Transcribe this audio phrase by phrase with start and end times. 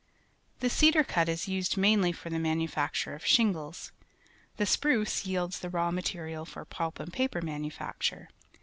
[0.61, 3.91] The cedar cut is used mainly for the manufacture of shingles^
[4.57, 8.57] The spruce yields the raw material ior pulp and paper manu BRITISH COLU.AIBIA 119 facture.